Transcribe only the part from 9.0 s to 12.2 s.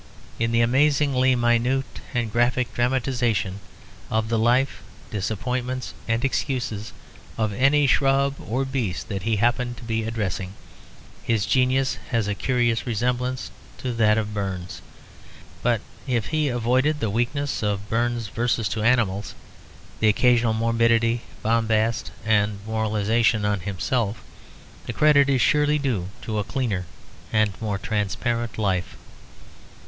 that he happened to be addressing, his genius